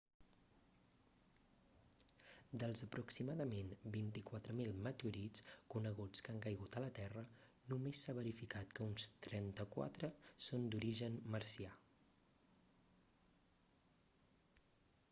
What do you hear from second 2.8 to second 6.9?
aproximadament 24.000 meteorits coneguts que han caigut a la